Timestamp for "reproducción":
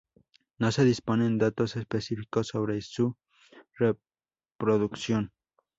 3.77-5.31